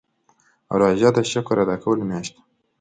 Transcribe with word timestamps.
روژه 0.79 1.09
د 1.15 1.17
شکر 1.31 1.55
ادا 1.63 1.75
کولو 1.83 2.03
میاشت 2.09 2.33
ده. 2.35 2.41